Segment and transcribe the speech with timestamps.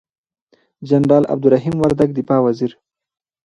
[0.89, 2.71] جنرال عبدالرحیم وردگ دفاع وزیر،